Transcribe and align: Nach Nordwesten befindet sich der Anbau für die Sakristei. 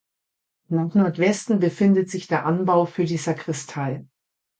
Nach 0.69 0.95
Nordwesten 0.95 1.59
befindet 1.59 2.09
sich 2.09 2.25
der 2.25 2.47
Anbau 2.47 2.87
für 2.87 3.05
die 3.05 3.17
Sakristei. 3.17 4.03